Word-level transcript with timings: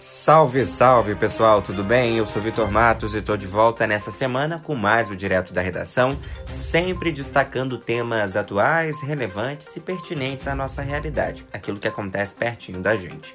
Salve, 0.00 0.64
salve 0.64 1.16
pessoal, 1.16 1.60
tudo 1.60 1.82
bem? 1.82 2.18
Eu 2.18 2.24
sou 2.24 2.40
Vitor 2.40 2.70
Matos 2.70 3.14
e 3.14 3.18
estou 3.18 3.36
de 3.36 3.48
volta 3.48 3.84
nessa 3.84 4.12
semana 4.12 4.60
com 4.60 4.76
mais 4.76 5.10
o 5.10 5.16
Direto 5.16 5.52
da 5.52 5.60
Redação, 5.60 6.16
sempre 6.46 7.10
destacando 7.10 7.76
temas 7.76 8.36
atuais, 8.36 9.00
relevantes 9.00 9.74
e 9.74 9.80
pertinentes 9.80 10.46
à 10.46 10.54
nossa 10.54 10.82
realidade, 10.82 11.44
aquilo 11.52 11.80
que 11.80 11.88
acontece 11.88 12.32
pertinho 12.32 12.78
da 12.78 12.94
gente. 12.94 13.34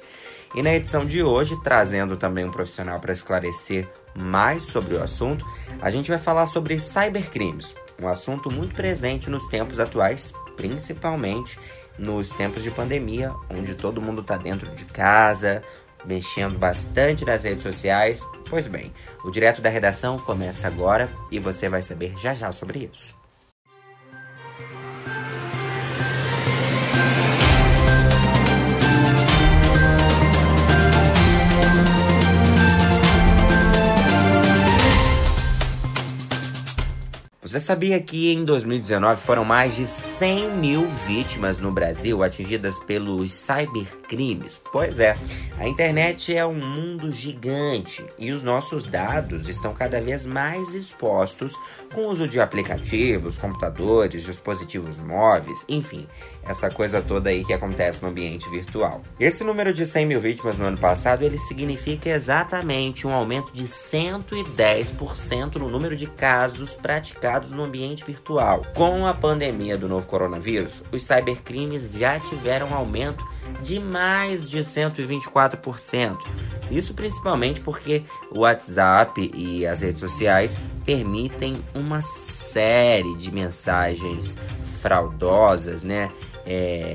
E 0.54 0.62
na 0.62 0.74
edição 0.74 1.04
de 1.04 1.22
hoje, 1.22 1.54
trazendo 1.62 2.16
também 2.16 2.46
um 2.46 2.50
profissional 2.50 2.98
para 2.98 3.12
esclarecer 3.12 3.86
mais 4.14 4.62
sobre 4.62 4.94
o 4.94 5.02
assunto, 5.02 5.46
a 5.82 5.90
gente 5.90 6.08
vai 6.08 6.18
falar 6.18 6.46
sobre 6.46 6.78
cybercrimes, 6.78 7.74
um 8.00 8.08
assunto 8.08 8.50
muito 8.50 8.74
presente 8.74 9.28
nos 9.28 9.46
tempos 9.48 9.78
atuais, 9.78 10.32
principalmente 10.56 11.58
nos 11.98 12.30
tempos 12.30 12.62
de 12.62 12.70
pandemia, 12.70 13.32
onde 13.50 13.74
todo 13.74 14.00
mundo 14.00 14.20
está 14.20 14.36
dentro 14.36 14.70
de 14.70 14.84
casa, 14.86 15.62
mexendo 16.04 16.58
bastante 16.58 17.24
nas 17.24 17.44
redes 17.44 17.62
sociais. 17.62 18.20
Pois 18.48 18.66
bem, 18.66 18.92
o 19.24 19.30
direto 19.30 19.60
da 19.60 19.68
redação 19.68 20.18
começa 20.18 20.66
agora 20.66 21.08
e 21.30 21.38
você 21.38 21.68
vai 21.68 21.82
saber 21.82 22.14
já 22.16 22.34
já 22.34 22.52
sobre 22.52 22.88
isso. 22.92 23.23
Você 37.54 37.60
sabia 37.60 38.00
que 38.00 38.32
em 38.32 38.44
2019 38.44 39.20
foram 39.20 39.44
mais 39.44 39.76
de 39.76 39.86
100 39.86 40.56
mil 40.56 40.88
vítimas 41.06 41.60
no 41.60 41.70
Brasil 41.70 42.24
atingidas 42.24 42.80
pelos 42.80 43.32
cybercrimes? 43.32 44.60
Pois 44.72 44.98
é, 44.98 45.12
a 45.56 45.68
internet 45.68 46.36
é 46.36 46.44
um 46.44 46.54
mundo 46.56 47.12
gigante 47.12 48.04
e 48.18 48.32
os 48.32 48.42
nossos 48.42 48.86
dados 48.86 49.48
estão 49.48 49.72
cada 49.72 50.00
vez 50.00 50.26
mais 50.26 50.74
expostos 50.74 51.54
com 51.94 52.00
o 52.00 52.08
uso 52.08 52.26
de 52.26 52.40
aplicativos, 52.40 53.38
computadores, 53.38 54.24
dispositivos 54.24 54.98
móveis, 54.98 55.64
enfim, 55.68 56.08
essa 56.46 56.70
coisa 56.70 57.00
toda 57.00 57.30
aí 57.30 57.44
que 57.44 57.52
acontece 57.52 58.02
no 58.02 58.08
ambiente 58.08 58.48
virtual. 58.50 59.02
Esse 59.18 59.44
número 59.44 59.72
de 59.72 59.86
100 59.86 60.06
mil 60.06 60.20
vítimas 60.20 60.56
no 60.58 60.66
ano 60.66 60.78
passado 60.78 61.22
ele 61.22 61.38
significa 61.38 62.08
exatamente 62.10 63.06
um 63.06 63.12
aumento 63.12 63.52
de 63.52 63.64
110% 63.64 65.56
no 65.56 65.68
número 65.68 65.96
de 65.96 66.06
casos 66.06 66.74
praticados 66.74 67.52
no 67.52 67.64
ambiente 67.64 68.04
virtual. 68.04 68.64
Com 68.74 69.06
a 69.06 69.14
pandemia 69.14 69.76
do 69.76 69.88
novo 69.88 70.06
coronavírus, 70.06 70.82
os 70.92 71.02
cybercrimes 71.02 71.92
já 71.92 72.18
tiveram 72.20 72.68
um 72.68 72.74
aumento 72.74 73.24
de 73.62 73.78
mais 73.78 74.48
de 74.48 74.60
124%. 74.60 76.18
Isso 76.70 76.94
principalmente 76.94 77.60
porque 77.60 78.02
o 78.30 78.40
WhatsApp 78.40 79.30
e 79.34 79.66
as 79.66 79.80
redes 79.80 80.00
sociais 80.00 80.56
permitem 80.84 81.54
uma 81.74 82.00
série 82.00 83.16
de 83.16 83.30
mensagens 83.30 84.36
fraudosas, 84.80 85.82
né? 85.82 86.10
É, 86.46 86.94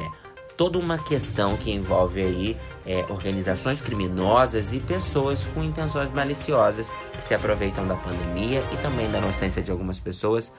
toda 0.56 0.78
uma 0.78 0.98
questão 0.98 1.56
que 1.56 1.72
envolve 1.72 2.22
aí 2.22 2.58
é, 2.86 3.06
organizações 3.10 3.80
criminosas 3.80 4.74
e 4.74 4.80
pessoas 4.80 5.46
com 5.54 5.64
intenções 5.64 6.12
maliciosas 6.12 6.92
que 7.14 7.22
se 7.22 7.34
aproveitam 7.34 7.88
da 7.88 7.96
pandemia 7.96 8.64
e 8.74 8.78
também 8.78 9.10
da 9.10 9.20
inocência 9.20 9.62
de 9.62 9.72
algumas 9.72 10.00
pessoas 10.00 10.54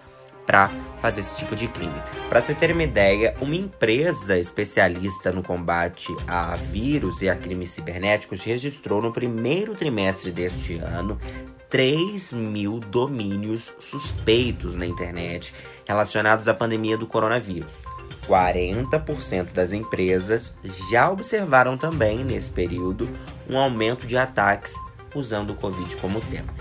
para 0.47 0.69
fazer 1.01 1.21
esse 1.21 1.37
tipo 1.37 1.55
de 1.55 1.69
crime. 1.69 1.95
Para 2.29 2.41
você 2.41 2.55
ter 2.55 2.73
uma 2.73 2.83
ideia, 2.83 3.35
uma 3.41 3.55
empresa 3.55 4.39
especialista 4.39 5.31
no 5.31 5.43
combate 5.43 6.09
a 6.27 6.55
vírus 6.57 7.23
e 7.23 7.29
a 7.29 7.37
crimes 7.37 7.71
cibernéticos 7.71 8.43
registrou 8.43 9.01
no 9.01 9.13
primeiro 9.13 9.75
trimestre 9.75 10.33
deste 10.33 10.77
ano 10.79 11.21
3 11.69 12.33
mil 12.33 12.81
domínios 12.81 13.73
suspeitos 13.79 14.75
na 14.75 14.87
internet 14.87 15.55
relacionados 15.87 16.49
à 16.49 16.55
pandemia 16.55 16.97
do 16.97 17.07
coronavírus. 17.07 17.90
40% 18.31 19.53
das 19.53 19.73
empresas 19.73 20.55
já 20.89 21.11
observaram 21.11 21.77
também 21.77 22.25
nesse 22.25 22.49
período 22.49 23.09
um 23.49 23.59
aumento 23.59 24.07
de 24.07 24.17
ataques 24.17 24.73
usando 25.13 25.51
o 25.51 25.57
Covid 25.57 25.97
como 25.97 26.21
tema. 26.21 26.55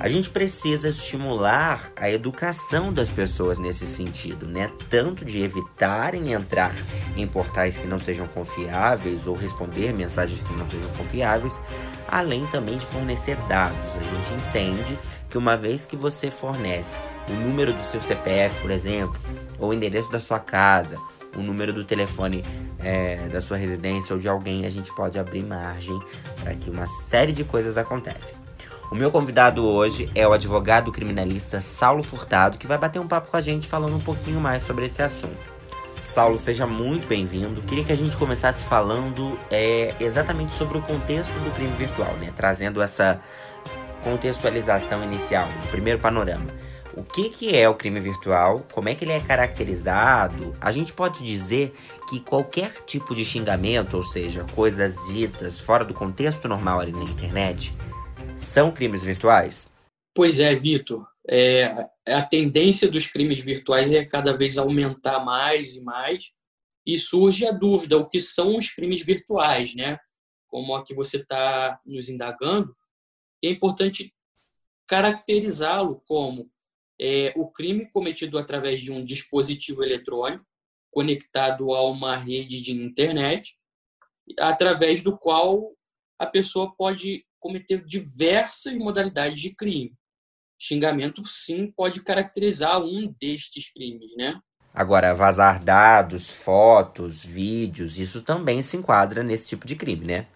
A 0.00 0.08
gente 0.08 0.30
precisa 0.30 0.88
estimular 0.88 1.92
a 1.96 2.10
educação 2.10 2.92
das 2.92 3.10
pessoas 3.10 3.58
nesse 3.58 3.86
sentido, 3.86 4.46
né? 4.46 4.70
Tanto 4.90 5.24
de 5.24 5.42
evitarem 5.42 6.32
entrar 6.32 6.72
em 7.16 7.26
portais 7.26 7.76
que 7.76 7.86
não 7.86 7.98
sejam 7.98 8.26
confiáveis 8.26 9.26
ou 9.26 9.36
responder 9.36 9.92
mensagens 9.92 10.42
que 10.42 10.52
não 10.54 10.68
sejam 10.68 10.90
confiáveis, 10.90 11.60
além 12.08 12.46
também 12.46 12.78
de 12.78 12.86
fornecer 12.86 13.36
dados. 13.48 13.96
A 13.96 14.02
gente 14.02 14.44
entende 14.48 14.98
que 15.30 15.38
uma 15.38 15.56
vez 15.56 15.86
que 15.86 15.96
você 15.96 16.30
fornece 16.30 16.98
o 17.30 17.32
número 17.34 17.72
do 17.72 17.82
seu 17.82 18.02
CPF, 18.02 18.60
por 18.60 18.70
exemplo, 18.70 19.18
ou 19.58 19.70
o 19.70 19.74
endereço 19.74 20.10
da 20.10 20.20
sua 20.20 20.38
casa, 20.38 20.98
o 21.36 21.40
número 21.40 21.72
do 21.72 21.84
telefone 21.84 22.42
é, 22.80 23.28
da 23.28 23.40
sua 23.40 23.56
residência 23.56 24.14
ou 24.14 24.20
de 24.20 24.28
alguém, 24.28 24.66
a 24.66 24.70
gente 24.70 24.94
pode 24.94 25.18
abrir 25.18 25.44
margem 25.44 25.98
para 26.42 26.54
que 26.54 26.68
uma 26.68 26.86
série 26.86 27.32
de 27.32 27.44
coisas 27.44 27.78
acontecem. 27.78 28.34
O 28.92 28.94
meu 28.94 29.10
convidado 29.10 29.64
hoje 29.64 30.10
é 30.14 30.28
o 30.28 30.34
advogado 30.34 30.92
criminalista 30.92 31.62
Saulo 31.62 32.02
Furtado, 32.02 32.58
que 32.58 32.66
vai 32.66 32.76
bater 32.76 32.98
um 32.98 33.08
papo 33.08 33.30
com 33.30 33.38
a 33.38 33.40
gente 33.40 33.66
falando 33.66 33.96
um 33.96 34.00
pouquinho 34.00 34.38
mais 34.38 34.64
sobre 34.64 34.84
esse 34.84 35.00
assunto. 35.00 35.34
Saulo, 36.02 36.36
seja 36.36 36.66
muito 36.66 37.08
bem-vindo. 37.08 37.62
Queria 37.62 37.84
que 37.84 37.92
a 37.92 37.96
gente 37.96 38.14
começasse 38.18 38.66
falando 38.66 39.38
é, 39.50 39.94
exatamente 39.98 40.52
sobre 40.52 40.76
o 40.76 40.82
contexto 40.82 41.32
do 41.40 41.50
crime 41.54 41.72
virtual, 41.72 42.12
né? 42.20 42.34
Trazendo 42.36 42.82
essa 42.82 43.18
contextualização 44.04 45.02
inicial, 45.02 45.48
o 45.64 45.68
primeiro 45.68 45.98
panorama 45.98 46.48
o 46.94 47.02
que, 47.02 47.30
que 47.30 47.56
é 47.56 47.66
o 47.68 47.74
crime 47.74 48.00
virtual, 48.00 48.66
como 48.72 48.88
é 48.88 48.94
que 48.94 49.04
ele 49.04 49.12
é 49.12 49.20
caracterizado. 49.20 50.52
A 50.60 50.70
gente 50.70 50.92
pode 50.92 51.24
dizer 51.24 51.74
que 52.08 52.20
qualquer 52.20 52.70
tipo 52.84 53.14
de 53.14 53.24
xingamento, 53.24 53.96
ou 53.96 54.04
seja, 54.04 54.44
coisas 54.54 54.96
ditas 55.10 55.58
fora 55.58 55.84
do 55.84 55.94
contexto 55.94 56.46
normal 56.48 56.80
ali 56.80 56.92
na 56.92 57.02
internet, 57.02 57.74
são 58.44 58.72
crimes 58.72 59.02
virtuais? 59.02 59.70
Pois 60.14 60.40
é, 60.40 60.54
Vitor. 60.54 61.06
É, 61.28 61.88
a 62.06 62.22
tendência 62.22 62.90
dos 62.90 63.06
crimes 63.06 63.40
virtuais 63.40 63.92
é 63.92 64.04
cada 64.04 64.36
vez 64.36 64.58
aumentar 64.58 65.24
mais 65.24 65.76
e 65.76 65.84
mais. 65.84 66.32
E 66.84 66.98
surge 66.98 67.46
a 67.46 67.52
dúvida: 67.52 67.96
o 67.96 68.08
que 68.08 68.20
são 68.20 68.56
os 68.56 68.68
crimes 68.68 69.04
virtuais, 69.04 69.74
né? 69.74 69.98
Como 70.48 70.74
a 70.74 70.84
que 70.84 70.94
você 70.94 71.18
está 71.18 71.80
nos 71.86 72.08
indagando. 72.08 72.76
é 73.42 73.48
importante 73.48 74.14
caracterizá-lo 74.86 76.02
como 76.06 76.50
é, 77.00 77.32
o 77.36 77.50
crime 77.50 77.90
cometido 77.90 78.38
através 78.38 78.80
de 78.80 78.92
um 78.92 79.04
dispositivo 79.04 79.82
eletrônico 79.82 80.44
conectado 80.90 81.72
a 81.72 81.88
uma 81.88 82.16
rede 82.16 82.60
de 82.60 82.72
internet, 82.72 83.56
através 84.38 85.02
do 85.02 85.16
qual 85.16 85.72
a 86.18 86.26
pessoa 86.26 86.76
pode 86.76 87.24
cometer 87.42 87.84
diversas 87.84 88.72
modalidades 88.74 89.40
de 89.40 89.54
crime. 89.54 89.92
Xingamento, 90.58 91.26
sim, 91.26 91.70
pode 91.76 92.02
caracterizar 92.02 92.80
um 92.80 93.12
destes 93.20 93.72
crimes, 93.72 94.16
né? 94.16 94.40
Agora, 94.72 95.12
vazar 95.12 95.62
dados, 95.62 96.30
fotos, 96.30 97.24
vídeos, 97.24 97.98
isso 97.98 98.22
também 98.22 98.62
se 98.62 98.76
enquadra 98.76 99.22
nesse 99.22 99.50
tipo 99.50 99.66
de 99.66 99.76
crime, 99.76 100.06
né? 100.06 100.26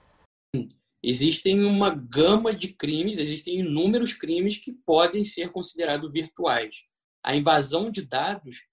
existem 1.06 1.64
uma 1.64 1.90
gama 1.90 2.52
de 2.52 2.72
crimes, 2.72 3.18
existem 3.18 3.60
inúmeros 3.60 4.12
crimes 4.12 4.58
que 4.58 4.72
podem 4.84 5.22
ser 5.22 5.50
considerados 5.52 6.12
virtuais. 6.12 6.84
A 7.22 7.36
invasão 7.36 7.92
de 7.92 8.04
dados, 8.04 8.66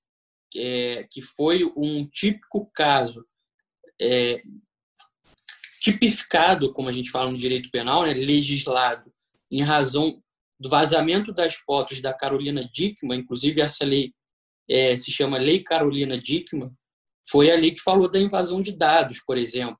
é, 0.55 1.05
que 1.11 1.21
foi 1.21 1.63
um 1.77 2.07
típico 2.07 2.69
caso 2.73 3.23
é, 4.01 4.41
tipificado, 5.83 6.71
como 6.71 6.87
a 6.87 6.91
gente 6.91 7.11
fala 7.11 7.29
no 7.29 7.37
direito 7.37 7.69
penal, 7.69 8.03
né, 8.03 8.13
legislado, 8.13 9.11
em 9.51 9.61
razão 9.61 10.21
do 10.59 10.69
vazamento 10.69 11.33
das 11.33 11.55
fotos 11.55 12.01
da 12.01 12.13
Carolina 12.13 12.67
Dickman, 12.73 13.19
inclusive 13.19 13.59
essa 13.61 13.85
lei 13.85 14.13
é, 14.69 14.95
se 14.95 15.11
chama 15.11 15.37
Lei 15.37 15.61
Carolina 15.61 16.17
Dickman, 16.17 16.71
foi 17.29 17.51
a 17.51 17.55
lei 17.55 17.71
que 17.71 17.81
falou 17.81 18.09
da 18.09 18.19
invasão 18.19 18.61
de 18.61 18.71
dados, 18.71 19.21
por 19.25 19.37
exemplo 19.37 19.77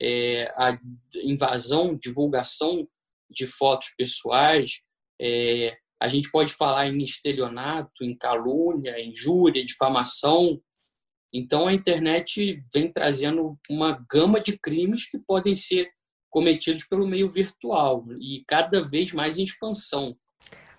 é, 0.00 0.52
a 0.56 0.78
invasão, 1.24 1.96
divulgação 1.96 2.86
de 3.30 3.46
fotos 3.46 3.88
pessoais. 3.96 4.82
É, 5.20 5.76
a 6.00 6.08
gente 6.08 6.30
pode 6.30 6.52
falar 6.52 6.88
em 6.88 7.02
estelionato, 7.02 8.04
em 8.04 8.16
calúnia, 8.16 9.00
injúria, 9.02 9.64
difamação. 9.64 10.60
Então, 11.32 11.66
a 11.66 11.72
internet 11.72 12.62
vem 12.72 12.90
trazendo 12.90 13.58
uma 13.68 14.04
gama 14.10 14.40
de 14.40 14.58
crimes 14.58 15.10
que 15.10 15.18
podem 15.18 15.56
ser 15.56 15.90
cometidos 16.30 16.84
pelo 16.84 17.06
meio 17.06 17.30
virtual 17.30 18.04
e 18.20 18.44
cada 18.46 18.82
vez 18.82 19.12
mais 19.12 19.38
em 19.38 19.44
expansão. 19.44 20.16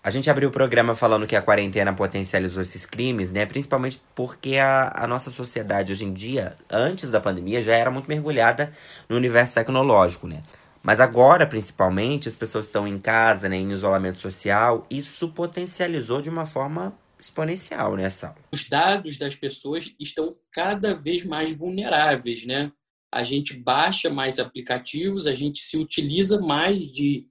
A 0.03 0.09
gente 0.09 0.29
abriu 0.29 0.47
o 0.47 0.51
programa 0.51 0.95
falando 0.95 1.27
que 1.27 1.35
a 1.35 1.41
quarentena 1.41 1.91
potencializou 1.91 2.61
esses 2.61 2.85
crimes, 2.85 3.31
né? 3.31 3.45
Principalmente 3.45 4.01
porque 4.15 4.57
a, 4.57 4.91
a 4.95 5.07
nossa 5.07 5.29
sociedade 5.29 5.91
hoje 5.91 6.05
em 6.05 6.13
dia, 6.13 6.55
antes 6.69 7.11
da 7.11 7.19
pandemia, 7.19 7.61
já 7.61 7.75
era 7.75 7.91
muito 7.91 8.07
mergulhada 8.07 8.71
no 9.09 9.17
universo 9.17 9.55
tecnológico, 9.55 10.27
né? 10.27 10.43
Mas 10.81 11.01
agora, 11.01 11.45
principalmente, 11.45 12.29
as 12.29 12.35
pessoas 12.35 12.67
estão 12.67 12.87
em 12.87 12.97
casa, 12.97 13.49
né, 13.49 13.57
em 13.57 13.71
isolamento 13.73 14.19
social, 14.19 14.85
isso 14.89 15.27
potencializou 15.29 16.21
de 16.21 16.29
uma 16.29 16.45
forma 16.45 16.93
exponencial, 17.19 17.95
né, 17.95 18.09
Sal? 18.09 18.35
Os 18.51 18.67
dados 18.69 19.17
das 19.17 19.35
pessoas 19.35 19.93
estão 19.99 20.37
cada 20.51 20.93
vez 20.93 21.25
mais 21.25 21.57
vulneráveis, 21.57 22.45
né? 22.45 22.71
A 23.11 23.23
gente 23.23 23.53
baixa 23.53 24.09
mais 24.09 24.37
aplicativos, 24.39 25.27
a 25.27 25.33
gente 25.33 25.61
se 25.61 25.77
utiliza 25.77 26.41
mais 26.41 26.91
de, 26.91 27.27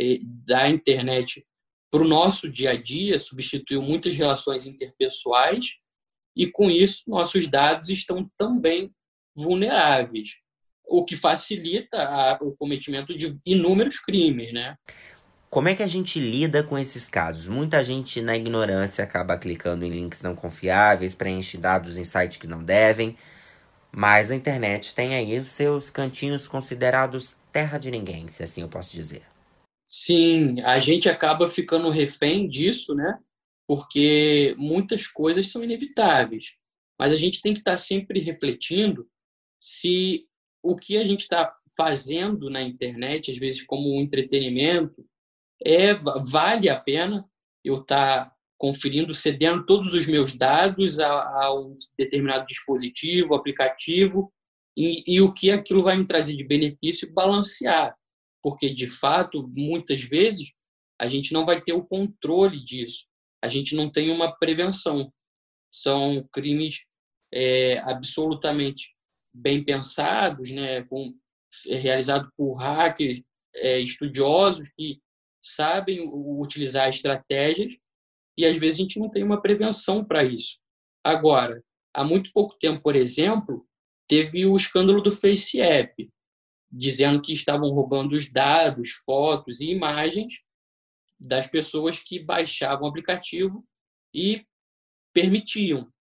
eh, 0.00 0.20
da 0.22 0.68
internet 0.68 1.44
para 1.90 2.02
o 2.02 2.08
nosso 2.08 2.50
dia 2.50 2.70
a 2.70 2.76
dia, 2.80 3.18
substituiu 3.18 3.82
muitas 3.82 4.14
relações 4.14 4.66
interpessoais 4.66 5.78
e, 6.36 6.46
com 6.46 6.70
isso, 6.70 7.04
nossos 7.08 7.50
dados 7.50 7.88
estão 7.88 8.30
também 8.36 8.92
vulneráveis, 9.34 10.30
o 10.86 11.04
que 11.04 11.16
facilita 11.16 11.98
a, 12.02 12.38
o 12.42 12.54
cometimento 12.56 13.16
de 13.16 13.36
inúmeros 13.46 13.98
crimes, 14.00 14.52
né? 14.52 14.76
Como 15.50 15.68
é 15.68 15.74
que 15.74 15.82
a 15.82 15.86
gente 15.86 16.20
lida 16.20 16.62
com 16.62 16.78
esses 16.78 17.08
casos? 17.08 17.48
Muita 17.48 17.82
gente, 17.82 18.20
na 18.20 18.36
ignorância, 18.36 19.02
acaba 19.02 19.38
clicando 19.38 19.84
em 19.84 19.90
links 19.90 20.20
não 20.20 20.34
confiáveis, 20.34 21.14
preenche 21.14 21.56
dados 21.56 21.96
em 21.96 22.04
sites 22.04 22.36
que 22.36 22.46
não 22.46 22.62
devem, 22.62 23.16
mas 23.90 24.30
a 24.30 24.36
internet 24.36 24.94
tem 24.94 25.14
aí 25.14 25.38
os 25.38 25.50
seus 25.50 25.88
cantinhos 25.88 26.46
considerados 26.46 27.36
terra 27.50 27.78
de 27.78 27.90
ninguém, 27.90 28.28
se 28.28 28.42
assim 28.42 28.60
eu 28.60 28.68
posso 28.68 28.92
dizer. 28.92 29.22
Sim, 29.86 30.60
a 30.64 30.78
gente 30.78 31.08
acaba 31.08 31.48
ficando 31.48 31.88
refém 31.88 32.46
disso, 32.46 32.94
né? 32.94 33.18
Porque 33.66 34.54
muitas 34.58 35.06
coisas 35.06 35.50
são 35.50 35.64
inevitáveis. 35.64 36.56
Mas 36.98 37.12
a 37.12 37.16
gente 37.16 37.40
tem 37.40 37.54
que 37.54 37.60
estar 37.60 37.78
sempre 37.78 38.20
refletindo 38.20 39.08
se 39.58 40.26
o 40.62 40.76
que 40.76 40.98
a 40.98 41.04
gente 41.04 41.22
está 41.22 41.54
fazendo 41.74 42.50
na 42.50 42.62
internet, 42.62 43.30
às 43.30 43.38
vezes 43.38 43.64
como 43.64 43.96
um 43.96 44.00
entretenimento, 44.00 45.06
é 45.64 45.94
vale 45.94 46.68
a 46.68 46.78
pena 46.78 47.28
eu 47.64 47.76
estar 47.78 48.26
tá 48.26 48.32
conferindo, 48.56 49.14
cedendo 49.14 49.64
todos 49.66 49.94
os 49.94 50.06
meus 50.06 50.36
dados 50.36 50.98
a, 51.00 51.08
a 51.08 51.54
um 51.54 51.74
determinado 51.98 52.46
dispositivo, 52.46 53.34
aplicativo, 53.34 54.32
e, 54.76 55.02
e 55.06 55.20
o 55.20 55.32
que 55.32 55.50
aquilo 55.50 55.82
vai 55.82 55.96
me 55.96 56.06
trazer 56.06 56.36
de 56.36 56.46
benefício 56.46 57.12
balancear 57.12 57.96
porque 58.42 58.72
de 58.72 58.86
fato, 58.86 59.48
muitas 59.54 60.02
vezes, 60.02 60.52
a 60.98 61.06
gente 61.06 61.32
não 61.32 61.44
vai 61.44 61.60
ter 61.60 61.72
o 61.72 61.84
controle 61.84 62.64
disso. 62.64 63.06
A 63.42 63.48
gente 63.48 63.74
não 63.74 63.90
tem 63.90 64.10
uma 64.10 64.36
prevenção. 64.36 65.12
São 65.72 66.26
crimes 66.32 66.84
é, 67.32 67.78
absolutamente 67.78 68.94
bem 69.34 69.62
pensados, 69.62 70.50
né, 70.50 70.82
com, 70.84 71.14
é, 71.68 71.76
realizado 71.76 72.30
por 72.36 72.54
hackers 72.54 73.22
é, 73.54 73.78
estudiosos 73.80 74.70
que 74.70 75.00
sabem 75.40 76.08
utilizar 76.12 76.88
estratégias 76.88 77.78
e 78.36 78.44
às 78.46 78.56
vezes 78.56 78.78
a 78.78 78.82
gente 78.82 79.00
não 79.00 79.10
tem 79.10 79.22
uma 79.22 79.40
prevenção 79.40 80.04
para 80.04 80.24
isso. 80.24 80.58
Agora, 81.02 81.62
há 81.94 82.04
muito 82.04 82.32
pouco 82.32 82.56
tempo, 82.58 82.82
por 82.82 82.94
exemplo, 82.94 83.66
teve 84.06 84.46
o 84.46 84.56
escândalo 84.56 85.02
do 85.02 85.10
FaceApp, 85.10 86.10
dizendo 86.70 87.20
que 87.20 87.32
estavam 87.32 87.70
roubando 87.70 88.12
os 88.12 88.30
dados, 88.30 88.90
fotos 89.04 89.60
e 89.60 89.70
imagens 89.70 90.42
das 91.18 91.46
pessoas 91.46 91.98
que 91.98 92.20
baixavam 92.20 92.86
o 92.86 92.90
aplicativo 92.90 93.66
e 94.14 94.46
permitiam. 95.12 95.92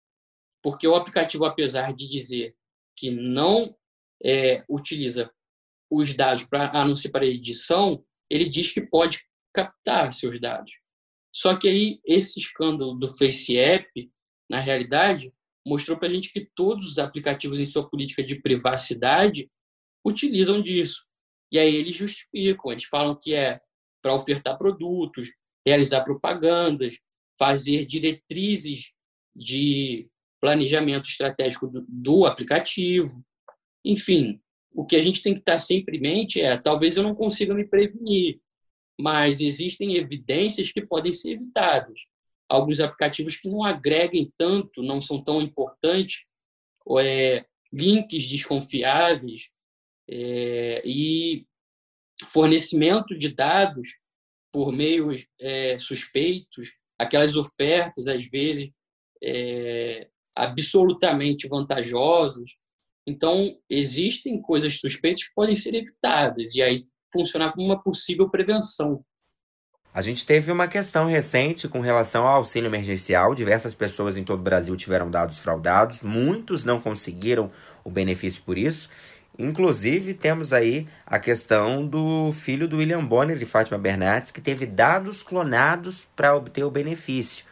Porque 0.61 0.87
o 0.87 0.95
aplicativo, 0.95 1.45
apesar 1.45 1.93
de 1.93 2.07
dizer 2.07 2.55
que 2.95 3.09
não 3.09 3.75
é, 4.23 4.63
utiliza 4.69 5.31
os 5.89 6.15
dados 6.15 6.45
para 6.47 6.69
anúncio 6.77 7.11
para 7.11 7.25
edição, 7.25 8.05
ele 8.29 8.49
diz 8.49 8.71
que 8.71 8.81
pode 8.81 9.19
captar 9.53 10.13
seus 10.13 10.39
dados. 10.39 10.71
Só 11.33 11.55
que 11.55 11.67
aí 11.67 11.99
esse 12.05 12.39
escândalo 12.39 12.93
do 12.93 13.09
FaceApp, 13.09 14.11
na 14.49 14.59
realidade, 14.59 15.31
mostrou 15.65 15.97
para 15.97 16.07
a 16.07 16.11
gente 16.11 16.31
que 16.31 16.49
todos 16.55 16.87
os 16.87 16.97
aplicativos 16.97 17.59
em 17.59 17.65
sua 17.65 17.87
política 17.89 18.23
de 18.23 18.41
privacidade 18.41 19.49
utilizam 20.05 20.61
disso. 20.61 21.05
E 21.51 21.59
aí 21.59 21.75
eles 21.75 21.95
justificam, 21.95 22.71
eles 22.71 22.85
falam 22.85 23.17
que 23.19 23.33
é 23.33 23.59
para 24.01 24.13
ofertar 24.13 24.57
produtos, 24.57 25.29
realizar 25.65 26.03
propagandas, 26.03 26.97
fazer 27.37 27.85
diretrizes 27.85 28.93
de 29.35 30.09
planejamento 30.41 31.09
estratégico 31.09 31.67
do, 31.67 31.85
do, 31.87 32.25
aplicativo. 32.25 33.23
Enfim, 33.83 34.41
o 34.77 34.85
que 34.85 34.95
a 34.95 35.01
gente 35.01 35.23
tem 35.23 35.33
que 35.33 35.39
estar 35.39 35.57
sempre 35.57 35.97
em 35.97 36.01
mente 36.01 36.39
é: 36.39 36.55
talvez 36.55 36.95
eu 36.95 37.01
não 37.01 37.15
consiga 37.15 37.51
me 37.51 37.67
prevenir, 37.67 38.39
mas 38.95 39.41
existem 39.41 39.95
evidências 39.95 40.71
que 40.71 40.85
podem 40.85 41.11
ser 41.11 41.31
evitadas. 41.31 42.01
Alguns 42.47 42.79
aplicativos 42.79 43.35
que 43.35 43.49
não 43.49 43.63
agreguem 43.63 44.31
tanto, 44.37 44.83
não 44.83 45.01
são 45.01 45.19
tão 45.23 45.41
importantes, 45.41 46.25
ou 46.85 46.99
é, 46.99 47.43
links 47.73 48.27
desconfiáveis, 48.27 49.49
é, 50.07 50.83
e 50.85 51.47
fornecimento 52.27 53.17
de 53.17 53.33
dados 53.33 53.87
por 54.51 54.71
meios 54.71 55.25
é, 55.41 55.79
suspeitos, 55.79 56.71
aquelas 56.99 57.35
ofertas, 57.35 58.07
às 58.07 58.29
vezes, 58.29 58.69
é, 59.23 60.07
absolutamente 60.35 61.47
vantajosas. 61.47 62.51
Então, 63.07 63.55
existem 63.69 64.41
coisas 64.41 64.81
suspeitas 64.81 65.23
que 65.23 65.33
podem 65.33 65.55
ser 65.55 65.73
evitadas 65.73 66.53
e 66.53 66.61
aí 66.61 66.85
funcionar 67.11 67.53
como 67.53 67.65
uma 67.65 67.81
possível 67.81 68.29
prevenção. 68.29 69.01
A 69.93 70.01
gente 70.01 70.25
teve 70.25 70.51
uma 70.51 70.67
questão 70.67 71.07
recente 71.07 71.69
com 71.69 71.79
relação 71.79 72.27
ao 72.27 72.35
auxílio 72.35 72.67
emergencial. 72.67 73.33
Diversas 73.33 73.73
pessoas 73.73 74.17
em 74.17 74.25
todo 74.25 74.41
o 74.41 74.43
Brasil 74.43 74.75
tiveram 74.75 75.09
dados 75.09 75.39
fraudados, 75.39 76.03
muitos 76.03 76.65
não 76.65 76.81
conseguiram 76.81 77.49
o 77.83 77.89
benefício 77.89 78.43
por 78.43 78.57
isso. 78.57 78.89
Inclusive, 79.39 80.13
temos 80.13 80.51
aí 80.51 80.85
a 81.05 81.17
questão 81.17 81.87
do 81.87 82.33
filho 82.33 82.67
do 82.67 82.77
William 82.77 83.05
Bonner 83.05 83.37
de 83.37 83.45
Fátima 83.45 83.77
Bernardes, 83.77 84.31
que 84.31 84.41
teve 84.41 84.65
dados 84.65 85.23
clonados 85.23 86.05
para 86.15 86.35
obter 86.35 86.63
o 86.63 86.71
benefício. 86.71 87.45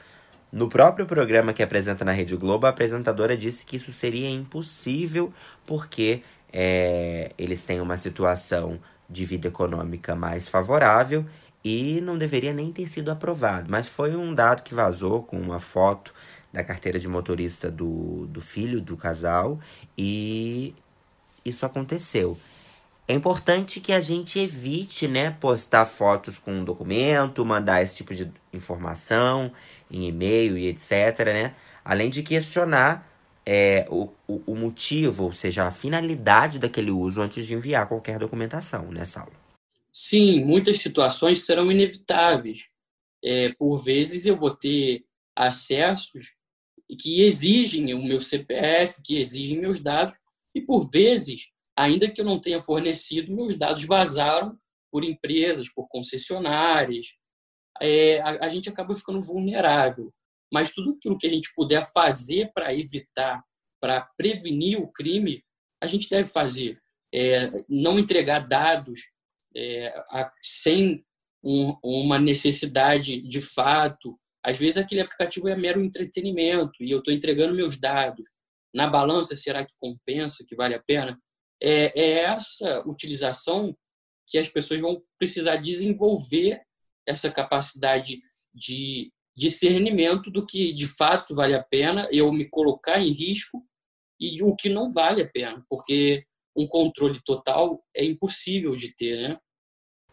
No 0.55 0.69
próprio 0.69 1.05
programa 1.05 1.51
que 1.51 1.61
apresenta 1.61 2.05
na 2.05 2.13
Rede 2.13 2.33
Globo, 2.37 2.65
a 2.65 2.69
apresentadora 2.69 3.35
disse 3.35 3.65
que 3.65 3.75
isso 3.75 3.91
seria 3.91 4.29
impossível 4.29 5.33
porque 5.67 6.21
é, 6.53 7.33
eles 7.37 7.63
têm 7.65 7.81
uma 7.81 7.97
situação 7.97 8.79
de 9.09 9.25
vida 9.25 9.49
econômica 9.49 10.15
mais 10.15 10.47
favorável 10.47 11.25
e 11.61 11.99
não 11.99 12.17
deveria 12.17 12.53
nem 12.53 12.71
ter 12.71 12.87
sido 12.87 13.11
aprovado. 13.11 13.69
Mas 13.69 13.89
foi 13.89 14.15
um 14.15 14.33
dado 14.33 14.63
que 14.63 14.73
vazou 14.73 15.23
com 15.23 15.37
uma 15.37 15.59
foto 15.59 16.13
da 16.53 16.63
carteira 16.63 16.97
de 16.97 17.07
motorista 17.09 17.69
do, 17.69 18.25
do 18.27 18.39
filho 18.39 18.79
do 18.79 18.95
casal 18.95 19.59
e 19.97 20.73
isso 21.43 21.65
aconteceu. 21.65 22.37
É 23.09 23.13
importante 23.13 23.81
que 23.81 23.91
a 23.91 23.99
gente 23.99 24.39
evite, 24.39 25.05
né, 25.05 25.31
postar 25.31 25.85
fotos 25.85 26.39
com 26.39 26.53
um 26.53 26.63
documento, 26.63 27.45
mandar 27.45 27.83
esse 27.83 27.97
tipo 27.97 28.15
de 28.15 28.31
informação 28.53 29.51
em 29.89 30.07
e-mail 30.07 30.57
e 30.57 30.67
etc, 30.67 31.25
né? 31.25 31.55
Além 31.83 32.09
de 32.09 32.23
questionar 32.23 33.11
é, 33.45 33.85
o, 33.89 34.09
o, 34.27 34.41
o, 34.47 34.55
motivo, 34.55 35.25
ou 35.25 35.31
seja, 35.31 35.63
a 35.63 35.71
finalidade 35.71 36.57
daquele 36.57 36.89
uso 36.91 37.21
antes 37.21 37.45
de 37.45 37.53
enviar 37.53 37.87
qualquer 37.87 38.17
documentação, 38.17 38.91
né, 38.91 39.05
Saulo? 39.05 39.33
Sim, 39.93 40.43
muitas 40.43 40.79
situações 40.79 41.45
serão 41.45 41.71
inevitáveis. 41.71 42.65
É, 43.23 43.53
por 43.53 43.83
vezes 43.83 44.25
eu 44.25 44.35
vou 44.35 44.55
ter 44.55 45.05
acessos 45.35 46.33
que 46.99 47.21
exigem 47.21 47.93
o 47.93 48.03
meu 48.03 48.19
CPF, 48.19 49.01
que 49.03 49.17
exigem 49.17 49.59
meus 49.59 49.81
dados, 49.81 50.17
e 50.53 50.61
por 50.61 50.89
vezes, 50.89 51.49
ainda 51.75 52.09
que 52.09 52.21
eu 52.21 52.25
não 52.25 52.39
tenha 52.39 52.61
fornecido, 52.61 53.33
meus 53.33 53.57
dados 53.57 53.85
vazaram 53.85 54.57
por 54.91 55.03
empresas, 55.03 55.69
por 55.69 55.87
concessionárias. 55.87 57.15
É, 57.81 58.19
a, 58.21 58.45
a 58.45 58.49
gente 58.49 58.69
acaba 58.69 58.95
ficando 58.95 59.21
vulnerável. 59.21 60.13
Mas 60.53 60.73
tudo 60.73 60.91
aquilo 60.91 61.17
que 61.17 61.27
a 61.27 61.29
gente 61.29 61.49
puder 61.55 61.83
fazer 61.91 62.51
para 62.53 62.73
evitar, 62.73 63.43
para 63.81 64.01
prevenir 64.17 64.79
o 64.79 64.91
crime, 64.91 65.43
a 65.81 65.87
gente 65.87 66.09
deve 66.09 66.29
fazer. 66.29 66.79
É, 67.13 67.51
não 67.69 67.99
entregar 67.99 68.39
dados 68.39 69.01
é, 69.55 69.87
a, 70.09 70.31
sem 70.41 71.03
um, 71.43 71.75
uma 71.83 72.19
necessidade 72.19 73.21
de 73.21 73.41
fato. 73.41 74.17
Às 74.43 74.57
vezes 74.57 74.77
aquele 74.77 75.01
aplicativo 75.01 75.47
é 75.47 75.55
mero 75.55 75.81
entretenimento 75.81 76.83
e 76.83 76.91
eu 76.91 76.99
estou 76.99 77.13
entregando 77.13 77.55
meus 77.55 77.79
dados 77.79 78.27
na 78.73 78.87
balança, 78.87 79.35
será 79.35 79.65
que 79.65 79.73
compensa, 79.79 80.45
que 80.47 80.55
vale 80.55 80.75
a 80.75 80.83
pena? 80.83 81.17
É, 81.61 81.97
é 81.99 82.09
essa 82.23 82.83
utilização 82.85 83.75
que 84.27 84.37
as 84.37 84.49
pessoas 84.49 84.81
vão 84.81 85.01
precisar 85.17 85.57
desenvolver 85.57 86.61
essa 87.07 87.31
capacidade 87.31 88.19
de 88.53 89.11
discernimento 89.35 90.31
do 90.31 90.45
que 90.45 90.73
de 90.73 90.87
fato 90.87 91.35
vale 91.35 91.53
a 91.53 91.63
pena 91.63 92.07
eu 92.11 92.31
me 92.31 92.49
colocar 92.49 92.99
em 92.99 93.11
risco 93.11 93.65
e 94.19 94.41
o 94.41 94.55
que 94.55 94.69
não 94.69 94.93
vale 94.93 95.21
a 95.21 95.29
pena, 95.29 95.63
porque 95.69 96.25
um 96.55 96.65
controle 96.65 97.19
total 97.23 97.83
é 97.93 98.05
impossível 98.05 98.75
de 98.75 98.95
ter, 98.95 99.29
né? 99.29 99.37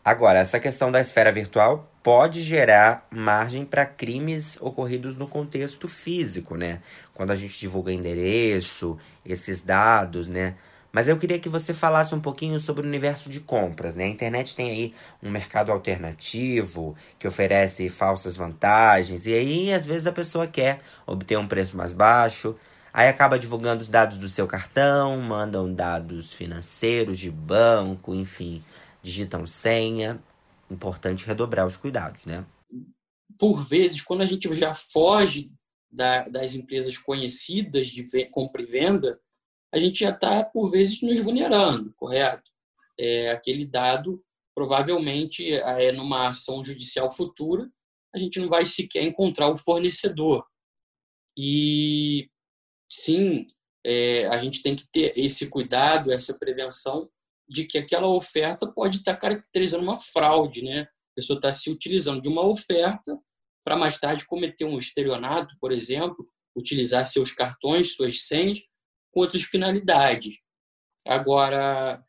Agora, 0.04 0.40
essa 0.40 0.58
questão 0.58 0.90
da 0.90 1.00
esfera 1.00 1.30
virtual 1.30 1.88
pode 2.02 2.42
gerar 2.42 3.06
margem 3.08 3.64
para 3.64 3.87
crimes 3.87 4.61
ocorridos 4.61 5.14
no 5.14 5.28
contexto 5.28 5.87
físico, 5.87 6.56
né? 6.56 6.82
Quando 7.14 7.30
a 7.30 7.37
gente 7.37 7.56
divulga 7.61 7.92
endereço, 7.92 8.99
esses 9.25 9.62
dados, 9.62 10.26
né? 10.26 10.56
Mas 10.92 11.08
eu 11.08 11.16
queria 11.16 11.38
que 11.38 11.49
você 11.49 11.72
falasse 11.72 12.14
um 12.14 12.20
pouquinho 12.20 12.61
sobre 12.61 12.84
o 12.84 12.88
universo 12.88 13.30
de 13.30 13.40
compras, 13.40 13.96
né? 13.96 14.04
A 14.04 14.08
internet 14.08 14.54
tem 14.54 14.70
aí 14.70 14.94
um 15.22 15.30
mercado 15.30 15.72
alternativo 15.72 16.94
que 17.18 17.26
oferece 17.26 17.88
falsas 17.88 18.37
vantagens 18.37 19.26
e 19.26 19.32
aí 19.32 19.72
às 19.72 19.87
vezes 19.87 20.06
a 20.06 20.12
pessoa 20.12 20.46
quer 20.46 20.80
obter 21.06 21.38
um 21.38 21.49
preço 21.49 21.76
mais 21.76 21.92
baixo, 21.92 22.54
aí 22.92 23.08
acaba 23.08 23.38
divulgando 23.38 23.82
os 23.82 23.88
dados 23.88 24.18
do 24.18 24.28
seu 24.28 24.46
cartão, 24.46 25.18
mandam 25.18 25.72
dados 25.72 26.32
financeiros 26.32 27.18
de 27.18 27.30
banco, 27.30 28.14
enfim 28.14 28.62
digitam 29.02 29.44
senha. 29.46 30.22
Importante 30.70 31.26
redobrar 31.26 31.66
os 31.66 31.76
cuidados, 31.76 32.25
né? 32.25 32.46
Por 33.38 33.66
vezes, 33.66 34.00
quando 34.00 34.22
a 34.22 34.26
gente 34.26 34.54
já 34.54 34.72
foge 34.72 35.52
da, 35.90 36.26
das 36.28 36.54
empresas 36.54 36.96
conhecidas 36.96 37.88
de 37.88 38.06
compra 38.26 38.62
e 38.62 38.66
venda, 38.66 39.20
a 39.73 39.79
gente 39.79 40.00
já 40.00 40.11
está, 40.11 40.45
por 40.45 40.71
vezes, 40.71 41.00
nos 41.00 41.21
vulnerando, 41.21 41.93
correto? 41.97 42.50
É, 42.99 43.31
aquele 43.31 43.64
dado, 43.64 44.23
provavelmente, 44.55 45.52
é 45.55 45.91
numa 45.93 46.29
ação 46.29 46.64
judicial 46.64 47.11
futura, 47.11 47.71
a 48.14 48.19
gente 48.19 48.38
não 48.38 48.49
vai 48.49 48.67
sequer 48.67 49.02
encontrar 49.02 49.49
o 49.49 49.57
fornecedor. 49.57 50.47
E, 51.37 52.29
sim, 52.91 53.47
é, 53.85 54.26
a 54.26 54.37
gente 54.38 54.62
tem 54.62 54.76
que 54.76 54.87
ter 54.93 55.12
esse 55.17 55.49
cuidado, 55.49 56.12
essa 56.12 56.38
prevenção 56.38 57.09
de 57.49 57.64
que 57.64 57.79
aquela 57.79 58.07
oferta 58.07 58.71
pode 58.71 58.99
estar 58.99 59.17
caracterizando 59.17 59.83
uma 59.83 59.97
fraude, 59.97 60.62
né? 60.62 60.83
A 60.83 61.14
pessoa 61.17 61.38
está 61.38 61.52
se 61.52 61.71
utilizando 61.71 62.21
de 62.21 62.29
uma 62.29 62.47
oferta 62.47 63.19
para 63.64 63.76
mais 63.76 63.99
tarde 63.99 64.26
cometer 64.26 64.64
um 64.64 64.79
estelionato, 64.79 65.57
por 65.61 65.73
exemplo, 65.73 66.26
utilizar 66.57 67.05
seus 67.05 67.33
cartões, 67.33 67.95
suas 67.95 68.25
senhas, 68.25 68.61
com 69.12 69.21
outras 69.21 69.42
finalidades. 69.42 70.38
Agora, 71.07 72.02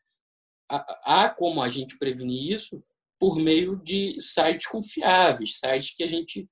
há 0.68 1.28
como 1.28 1.62
a 1.62 1.68
gente 1.68 1.98
prevenir 1.98 2.52
isso 2.52 2.82
por 3.20 3.38
meio 3.38 3.76
de 3.76 4.20
sites 4.20 4.66
confiáveis, 4.66 5.58
sites 5.58 5.94
que 5.94 6.02
a 6.02 6.08
gente 6.08 6.48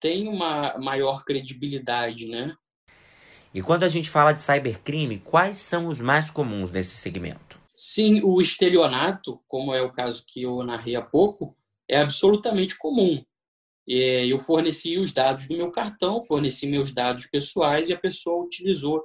tem 0.00 0.28
uma 0.28 0.78
maior 0.78 1.24
credibilidade, 1.24 2.28
né? 2.28 2.54
E 3.54 3.62
quando 3.62 3.84
a 3.84 3.88
gente 3.88 4.10
fala 4.10 4.32
de 4.32 4.42
cybercrime, 4.42 5.20
quais 5.20 5.58
são 5.58 5.86
os 5.86 6.00
mais 6.00 6.30
comuns 6.30 6.70
nesse 6.70 6.96
segmento? 6.96 7.58
Sim, 7.76 8.20
o 8.22 8.40
estelionato, 8.40 9.40
como 9.46 9.72
é 9.72 9.80
o 9.80 9.92
caso 9.92 10.24
que 10.26 10.42
eu 10.42 10.62
narrei 10.64 10.96
há 10.96 11.02
pouco, 11.02 11.56
é 11.88 11.98
absolutamente 11.98 12.76
comum. 12.76 13.24
Eu 13.86 14.38
forneci 14.38 14.98
os 14.98 15.12
dados 15.12 15.46
do 15.46 15.56
meu 15.56 15.70
cartão, 15.70 16.22
forneci 16.22 16.66
meus 16.66 16.92
dados 16.92 17.26
pessoais 17.26 17.88
e 17.88 17.92
a 17.92 17.98
pessoa 17.98 18.44
utilizou 18.44 19.04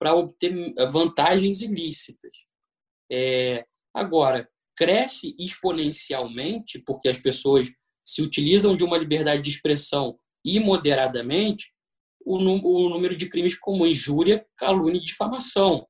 para 0.00 0.14
obter 0.14 0.74
vantagens 0.90 1.60
ilícitas. 1.60 2.32
É, 3.12 3.66
agora, 3.94 4.48
cresce 4.76 5.36
exponencialmente 5.38 6.82
porque 6.86 7.08
as 7.08 7.18
pessoas 7.18 7.68
se 8.04 8.22
utilizam 8.22 8.76
de 8.76 8.82
uma 8.82 8.96
liberdade 8.96 9.42
de 9.42 9.50
expressão 9.50 10.18
imoderadamente 10.44 11.72
o, 12.24 12.36
o 12.38 12.88
número 12.88 13.14
de 13.14 13.28
crimes 13.28 13.58
como 13.58 13.86
injúria, 13.86 14.46
calúnia 14.56 14.98
e 14.98 15.04
difamação 15.04 15.86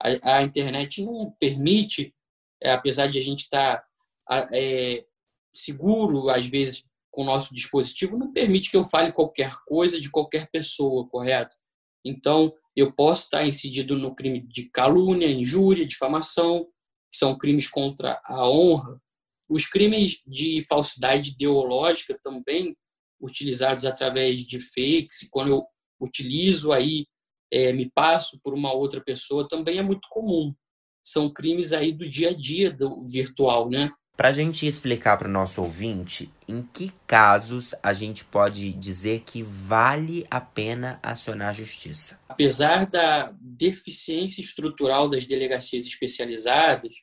a, 0.00 0.38
a 0.38 0.42
internet 0.42 1.04
não 1.04 1.30
permite, 1.38 2.14
é, 2.62 2.70
apesar 2.70 3.08
de 3.08 3.18
a 3.18 3.22
gente 3.22 3.40
estar 3.40 3.84
tá, 4.26 4.48
é, 4.52 5.04
seguro, 5.52 6.30
às 6.30 6.46
vezes, 6.46 6.88
com 7.10 7.22
o 7.22 7.26
nosso 7.26 7.54
dispositivo, 7.54 8.16
não 8.16 8.32
permite 8.32 8.70
que 8.70 8.76
eu 8.76 8.84
fale 8.84 9.12
qualquer 9.12 9.52
coisa 9.66 10.00
de 10.00 10.10
qualquer 10.10 10.48
pessoa, 10.50 11.08
correto? 11.08 11.56
Então, 12.04 12.54
eu 12.78 12.92
posso 12.92 13.24
estar 13.24 13.46
incidido 13.46 13.96
no 13.96 14.14
crime 14.14 14.40
de 14.40 14.70
calúnia, 14.70 15.30
injúria, 15.30 15.86
difamação, 15.86 16.64
que 17.10 17.18
são 17.18 17.36
crimes 17.36 17.68
contra 17.68 18.20
a 18.24 18.48
honra. 18.48 19.00
Os 19.48 19.66
crimes 19.66 20.22
de 20.26 20.62
falsidade 20.62 21.30
ideológica 21.30 22.18
também 22.22 22.76
utilizados 23.20 23.84
através 23.84 24.46
de 24.46 24.60
fakes, 24.60 25.28
quando 25.30 25.48
eu 25.48 25.66
utilizo 26.00 26.70
aí 26.70 27.06
é, 27.50 27.72
me 27.72 27.90
passo 27.90 28.40
por 28.42 28.54
uma 28.54 28.72
outra 28.72 29.00
pessoa 29.00 29.48
também 29.48 29.78
é 29.78 29.82
muito 29.82 30.06
comum. 30.10 30.54
São 31.02 31.32
crimes 31.32 31.72
aí 31.72 31.92
do 31.92 32.08
dia 32.08 32.30
a 32.30 32.34
dia 32.34 32.70
do 32.70 33.02
virtual, 33.04 33.68
né? 33.68 33.90
Para 34.18 34.30
a 34.30 34.32
gente 34.32 34.66
explicar 34.66 35.16
para 35.16 35.28
o 35.28 35.30
nosso 35.30 35.62
ouvinte, 35.62 36.28
em 36.48 36.60
que 36.60 36.92
casos 37.06 37.72
a 37.80 37.92
gente 37.92 38.24
pode 38.24 38.72
dizer 38.72 39.20
que 39.20 39.44
vale 39.44 40.26
a 40.28 40.40
pena 40.40 40.98
acionar 41.00 41.50
a 41.50 41.52
justiça? 41.52 42.18
Apesar 42.28 42.90
da 42.90 43.32
deficiência 43.40 44.40
estrutural 44.40 45.08
das 45.08 45.24
delegacias 45.24 45.86
especializadas, 45.86 46.96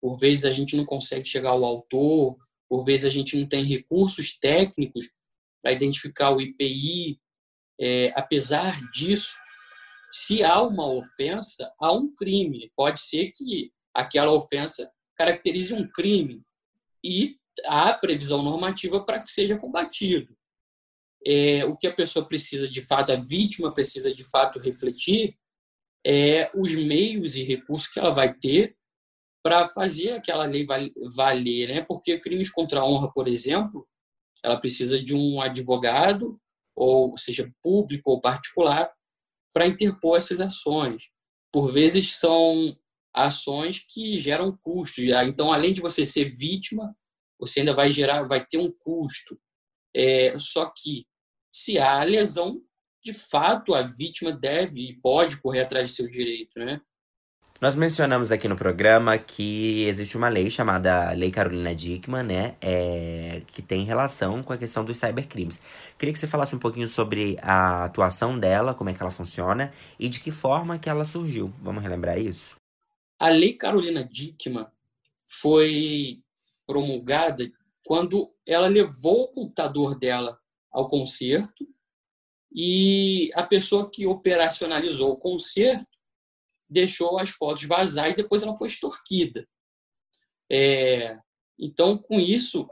por 0.00 0.16
vezes 0.16 0.44
a 0.44 0.52
gente 0.52 0.76
não 0.76 0.84
consegue 0.84 1.28
chegar 1.28 1.50
ao 1.50 1.64
autor, 1.64 2.38
por 2.68 2.84
vezes 2.84 3.04
a 3.04 3.10
gente 3.10 3.36
não 3.36 3.48
tem 3.48 3.64
recursos 3.64 4.38
técnicos 4.38 5.06
para 5.60 5.72
identificar 5.72 6.30
o 6.30 6.40
IPI. 6.40 7.18
É, 7.80 8.12
apesar 8.14 8.80
disso, 8.92 9.34
se 10.12 10.44
há 10.44 10.62
uma 10.62 10.86
ofensa, 10.86 11.68
há 11.80 11.92
um 11.92 12.14
crime. 12.14 12.70
Pode 12.76 13.00
ser 13.00 13.32
que 13.32 13.72
aquela 13.92 14.30
ofensa 14.30 14.88
caracterize 15.16 15.74
um 15.74 15.90
crime 15.90 16.44
e 17.04 17.36
há 17.64 17.92
previsão 17.94 18.42
normativa 18.42 19.04
para 19.04 19.22
que 19.22 19.30
seja 19.30 19.58
combatido. 19.58 20.36
É, 21.26 21.64
o 21.66 21.76
que 21.76 21.86
a 21.86 21.94
pessoa 21.94 22.26
precisa 22.26 22.68
de 22.68 22.80
fato, 22.80 23.12
a 23.12 23.16
vítima 23.16 23.72
precisa 23.74 24.14
de 24.14 24.24
fato 24.24 24.58
refletir 24.58 25.36
é 26.04 26.50
os 26.54 26.74
meios 26.74 27.36
e 27.36 27.42
recursos 27.42 27.88
que 27.88 27.98
ela 27.98 28.14
vai 28.14 28.32
ter 28.32 28.74
para 29.42 29.68
fazer 29.68 30.12
aquela 30.12 30.44
lei 30.44 30.66
valer, 31.14 31.68
né? 31.68 31.80
Porque 31.82 32.18
crimes 32.18 32.50
contra 32.50 32.80
a 32.80 32.86
honra, 32.86 33.10
por 33.12 33.28
exemplo, 33.28 33.86
ela 34.42 34.58
precisa 34.58 35.02
de 35.02 35.14
um 35.14 35.40
advogado, 35.40 36.40
ou 36.74 37.16
seja, 37.16 37.50
público 37.62 38.10
ou 38.10 38.20
particular, 38.20 38.90
para 39.52 39.66
interpor 39.66 40.18
essas 40.18 40.40
ações. 40.40 41.10
Por 41.52 41.72
vezes 41.72 42.16
são 42.16 42.76
ações 43.14 43.84
que 43.88 44.16
geram 44.16 44.56
custos. 44.62 45.04
Então, 45.26 45.52
além 45.52 45.72
de 45.72 45.80
você 45.80 46.06
ser 46.06 46.34
vítima, 46.34 46.94
você 47.38 47.60
ainda 47.60 47.74
vai 47.74 47.90
gerar, 47.90 48.22
vai 48.24 48.44
ter 48.44 48.58
um 48.58 48.70
custo. 48.70 49.38
É, 49.94 50.36
só 50.38 50.70
que 50.76 51.06
se 51.52 51.78
há 51.78 52.02
lesão, 52.04 52.60
de 53.02 53.12
fato 53.12 53.74
a 53.74 53.82
vítima 53.82 54.32
deve 54.32 54.90
e 54.90 55.00
pode 55.00 55.40
correr 55.40 55.62
atrás 55.62 55.88
de 55.88 55.96
seu 55.96 56.08
direito, 56.08 56.60
né? 56.60 56.80
Nós 57.60 57.76
mencionamos 57.76 58.32
aqui 58.32 58.48
no 58.48 58.56
programa 58.56 59.18
que 59.18 59.84
existe 59.84 60.16
uma 60.16 60.30
lei 60.30 60.50
chamada 60.50 61.12
Lei 61.12 61.30
Carolina 61.30 61.74
Dickman, 61.74 62.22
né? 62.22 62.54
É, 62.58 63.42
que 63.48 63.60
tem 63.60 63.84
relação 63.84 64.42
com 64.42 64.54
a 64.54 64.56
questão 64.56 64.82
dos 64.82 64.96
cybercrimes. 64.96 65.60
Queria 65.98 66.12
que 66.12 66.18
você 66.18 66.26
falasse 66.26 66.56
um 66.56 66.58
pouquinho 66.58 66.88
sobre 66.88 67.36
a 67.42 67.84
atuação 67.84 68.38
dela, 68.38 68.72
como 68.72 68.88
é 68.88 68.94
que 68.94 69.02
ela 69.02 69.10
funciona 69.10 69.74
e 69.98 70.08
de 70.08 70.20
que 70.20 70.30
forma 70.30 70.78
que 70.78 70.88
ela 70.88 71.04
surgiu. 71.04 71.52
Vamos 71.60 71.82
relembrar 71.82 72.18
isso? 72.18 72.59
A 73.20 73.28
Lei 73.28 73.52
Carolina 73.52 74.02
Dickman 74.02 74.66
foi 75.26 76.22
promulgada 76.66 77.52
quando 77.84 78.34
ela 78.46 78.66
levou 78.66 79.24
o 79.24 79.28
computador 79.28 79.98
dela 79.98 80.40
ao 80.72 80.88
concerto 80.88 81.68
e 82.50 83.30
a 83.34 83.46
pessoa 83.46 83.90
que 83.90 84.06
operacionalizou 84.06 85.12
o 85.12 85.18
concerto 85.18 85.90
deixou 86.66 87.18
as 87.18 87.28
fotos 87.28 87.64
vazar 87.64 88.10
e 88.10 88.16
depois 88.16 88.42
ela 88.42 88.56
foi 88.56 88.68
extorquida. 88.68 89.46
É, 90.50 91.18
então, 91.58 91.98
com 91.98 92.18
isso, 92.18 92.66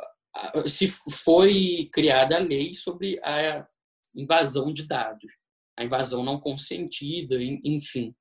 se 0.66 0.88
foi 0.88 1.90
criada 1.92 2.36
a 2.36 2.40
lei 2.40 2.72
sobre 2.72 3.20
a 3.22 3.68
invasão 4.14 4.72
de 4.72 4.86
dados, 4.86 5.30
a 5.76 5.84
invasão 5.84 6.24
não 6.24 6.40
consentida, 6.40 7.36
enfim. 7.42 8.14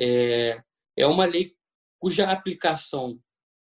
É, 0.00 0.62
é 0.96 1.06
uma 1.06 1.26
lei 1.26 1.57
cuja 1.98 2.30
aplicação 2.30 3.20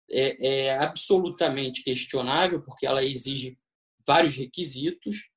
é, 0.09 0.65
é 0.65 0.77
absolutamente 0.77 1.83
questionável, 1.83 2.61
porque 2.61 2.85
ela 2.85 3.03
exige 3.03 3.57
vários 4.05 4.35
requisitos 4.35 5.29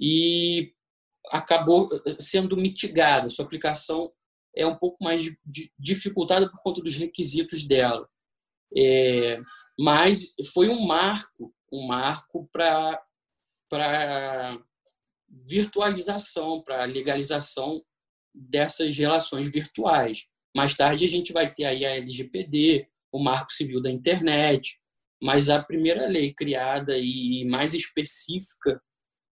e 0.00 0.74
acabou 1.28 1.88
sendo 2.20 2.56
mitigada. 2.56 3.28
Sua 3.28 3.44
aplicação 3.44 4.12
é 4.54 4.66
um 4.66 4.76
pouco 4.76 5.02
mais 5.02 5.22
dificultada 5.78 6.50
por 6.50 6.60
conta 6.62 6.82
dos 6.82 6.96
requisitos 6.96 7.66
dela. 7.66 8.08
É, 8.76 9.40
mas 9.78 10.34
foi 10.52 10.68
um 10.68 10.86
marco, 10.86 11.54
um 11.72 11.86
marco 11.86 12.48
para 12.52 13.02
para 13.68 14.62
virtualização, 15.46 16.62
para 16.62 16.84
legalização 16.84 17.82
dessas 18.34 18.94
relações 18.98 19.50
virtuais. 19.50 20.28
Mais 20.54 20.74
tarde 20.74 21.04
a 21.04 21.08
gente 21.08 21.32
vai 21.32 21.52
ter 21.52 21.64
aí 21.64 21.84
a 21.84 21.96
LGPD, 21.96 22.86
o 23.10 23.22
Marco 23.22 23.52
Civil 23.52 23.80
da 23.82 23.90
Internet. 23.90 24.78
mas 25.22 25.48
a 25.48 25.62
primeira 25.62 26.06
lei 26.08 26.34
criada 26.34 26.98
e 26.98 27.44
mais 27.48 27.74
específica 27.74 28.82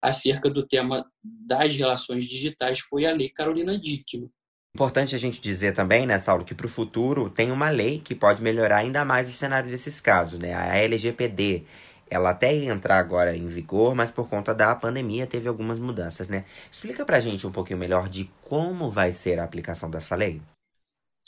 acerca 0.03 0.51
do 0.51 0.67
tema 0.67 1.07
das 1.23 1.77
relações 1.77 2.27
digitais 2.27 2.81
foi 2.81 3.07
a 3.07 3.13
Lei 3.13 3.29
Carolina 3.29 3.79
Dickmann. 3.79 4.31
Importante 4.75 5.15
a 5.15 5.19
gente 5.19 5.41
dizer 5.41 5.73
também, 5.73 6.05
né, 6.05 6.19
Saulo, 6.19 6.45
que 6.45 6.55
para 6.55 6.67
o 6.67 6.69
futuro 6.69 7.31
tem 7.31 7.51
uma 7.51 7.71
lei 7.71 8.01
que 8.01 8.15
pode 8.15 8.43
melhorar 8.43 8.79
ainda 8.79 9.05
mais 9.05 9.29
o 9.29 9.33
cenário 9.33 9.71
desses 9.71 10.01
casos, 10.01 10.39
né? 10.39 10.55
A 10.55 10.77
LGPD. 10.77 11.65
Ela 12.11 12.31
até 12.31 12.55
ia 12.55 12.73
entrar 12.73 12.99
agora 12.99 13.37
em 13.37 13.47
vigor, 13.47 13.95
mas 13.95 14.11
por 14.11 14.29
conta 14.29 14.55
da 14.55 14.75
pandemia 14.75 15.27
teve 15.27 15.49
algumas 15.49 15.79
mudanças, 15.79 16.29
né? 16.29 16.45
Explica 16.71 17.05
pra 17.05 17.21
gente 17.21 17.47
um 17.47 17.53
pouquinho 17.53 17.79
melhor 17.79 18.09
de 18.09 18.31
como 18.43 18.91
vai 18.91 19.13
ser 19.13 19.39
a 19.39 19.45
aplicação 19.45 19.91
dessa 19.91 20.15
lei. 20.15 20.41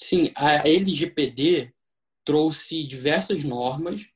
Sim, 0.01 0.33
a 0.37 0.69
LGPD 0.69 1.73
trouxe 2.25 2.87
diversas 2.87 3.43
normas 3.43 4.07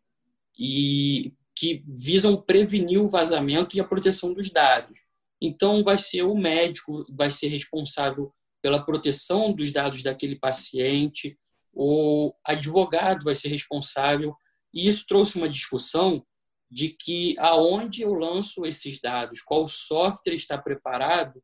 e 0.57 1.35
que 1.57 1.83
visam 1.87 2.41
prevenir 2.41 3.01
o 3.01 3.09
vazamento 3.09 3.77
e 3.77 3.81
a 3.81 3.87
proteção 3.87 4.33
dos 4.33 4.51
dados. 4.51 5.01
Então, 5.41 5.83
vai 5.83 5.99
ser 5.99 6.23
o 6.23 6.37
médico, 6.37 7.05
vai 7.11 7.31
ser 7.33 7.49
responsável 7.49 8.33
pela 8.63 8.85
proteção 8.85 9.53
dos 9.53 9.73
dados 9.73 10.05
daquele 10.05 10.37
paciente, 10.37 11.37
o 11.73 12.33
advogado 12.45 13.25
vai 13.25 13.35
ser 13.35 13.49
responsável. 13.49 14.37
E 14.73 14.87
isso 14.87 15.05
trouxe 15.07 15.37
uma 15.37 15.49
discussão 15.49 16.25
de 16.71 16.91
que 16.91 17.35
aonde 17.39 18.03
eu 18.03 18.15
lanço 18.15 18.65
esses 18.65 19.01
dados, 19.01 19.43
qual 19.43 19.67
software 19.67 20.35
está 20.35 20.57
preparado 20.57 21.43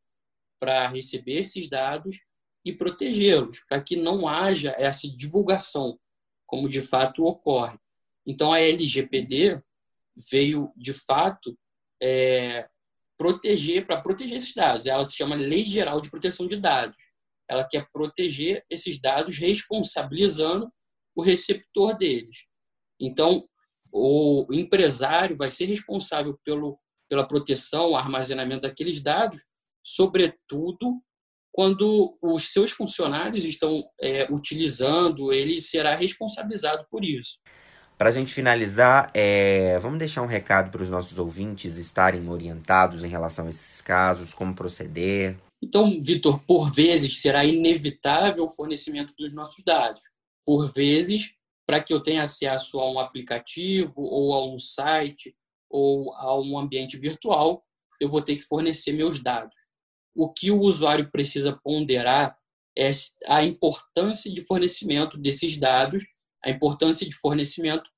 para 0.61 0.87
receber 0.87 1.41
esses 1.41 1.69
dados 1.69 2.19
e 2.65 2.73
protegê-los, 2.73 3.65
para 3.69 3.81
que 3.83 3.97
não 3.97 4.29
haja 4.29 4.75
essa 4.79 5.09
divulgação, 5.09 5.99
como 6.47 6.69
de 6.69 6.81
fato 6.81 7.25
ocorre. 7.25 7.79
Então, 8.27 8.53
a 8.53 8.61
LGPD 8.61 9.61
veio, 10.31 10.73
de 10.77 10.93
fato, 10.93 11.59
é, 12.03 12.69
proteger, 13.17 13.87
para 13.87 14.01
proteger 14.01 14.37
esses 14.37 14.55
dados. 14.55 14.87
Ela 14.87 15.05
se 15.05 15.17
chama 15.17 15.35
Lei 15.35 15.65
Geral 15.65 16.01
de 16.01 16.11
Proteção 16.11 16.47
de 16.47 16.57
Dados. 16.57 16.99
Ela 17.49 17.67
quer 17.67 17.89
proteger 17.93 18.65
esses 18.69 19.01
dados 19.01 19.39
responsabilizando 19.39 20.71
o 21.17 21.23
receptor 21.23 21.97
deles. 21.97 22.47
Então, 23.01 23.49
o 23.93 24.47
empresário 24.53 25.37
vai 25.37 25.51
ser 25.51 25.65
responsável 25.65 26.39
pelo, 26.45 26.79
pela 27.09 27.27
proteção, 27.27 27.97
armazenamento 27.97 28.63
daqueles 28.63 29.03
dados, 29.03 29.41
sobretudo 29.83 31.03
quando 31.53 32.17
os 32.23 32.53
seus 32.53 32.71
funcionários 32.71 33.45
estão 33.45 33.83
é, 34.01 34.27
utilizando, 34.31 35.33
ele 35.33 35.61
será 35.61 35.95
responsabilizado 35.95 36.87
por 36.91 37.05
isso. 37.05 37.41
Para 37.97 38.11
a 38.11 38.13
gente 38.13 38.33
finalizar, 38.33 39.11
é, 39.13 39.77
vamos 39.81 39.99
deixar 39.99 40.23
um 40.23 40.27
recado 40.27 40.71
para 40.71 40.85
os 40.85 40.89
nossos 40.89 41.19
ouvintes 41.19 41.79
estarem 41.79 42.29
orientados 42.29 43.03
em 43.03 43.09
relação 43.09 43.47
a 43.47 43.49
esses 43.49 43.81
casos, 43.81 44.33
como 44.33 44.55
proceder. 44.55 45.37
Então, 45.61 46.01
Vitor, 46.01 46.41
por 46.47 46.73
vezes 46.73 47.21
será 47.21 47.45
inevitável 47.45 48.45
o 48.45 48.51
fornecimento 48.51 49.13
dos 49.19 49.35
nossos 49.35 49.65
dados. 49.65 50.01
Por 50.47 50.73
vezes, 50.73 51.33
para 51.67 51.83
que 51.83 51.93
eu 51.93 52.01
tenha 52.01 52.23
acesso 52.23 52.79
a 52.79 52.89
um 52.89 53.01
aplicativo 53.01 54.01
ou 54.01 54.33
a 54.33 54.47
um 54.47 54.61
site 54.61 55.35
ou 55.69 56.15
a 56.15 56.41
um 56.41 56.57
ambiente 56.57 56.97
virtual, 56.97 57.65
eu 58.01 58.09
vou 58.09 58.23
ter 58.23 58.37
que 58.37 58.43
fornecer 58.43 58.93
meus 58.93 59.21
dados. 59.21 59.57
O 60.15 60.33
que 60.33 60.51
o 60.51 60.61
usuário 60.61 61.11
precisa 61.11 61.59
ponderar 61.63 62.37
é 62.77 62.91
a 63.27 63.43
importância 63.43 64.33
de 64.33 64.43
fornecimento 64.43 65.19
desses 65.19 65.57
dados 65.57 66.05
a 66.45 66.51
importância 66.51 67.07
de 67.07 67.15
fornecimento 67.15 67.91